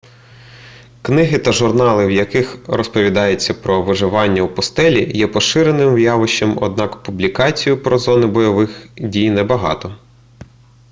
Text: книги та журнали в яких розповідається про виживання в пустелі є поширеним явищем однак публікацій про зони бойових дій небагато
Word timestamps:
книги 1.01 1.39
та 1.39 1.51
журнали 1.51 2.05
в 2.05 2.11
яких 2.11 2.57
розповідається 2.67 3.53
про 3.53 3.81
виживання 3.81 4.43
в 4.43 4.55
пустелі 4.55 5.11
є 5.17 5.27
поширеним 5.27 5.97
явищем 5.97 6.57
однак 6.61 7.03
публікацій 7.03 7.75
про 7.75 7.97
зони 7.97 8.25
бойових 8.25 8.89
дій 8.97 9.29
небагато 9.31 9.97